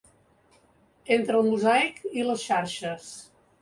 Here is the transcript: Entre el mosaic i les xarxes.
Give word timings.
Entre 1.17 1.37
el 1.43 1.47
mosaic 1.51 2.03
i 2.19 2.29
les 2.33 2.51
xarxes. 2.51 3.17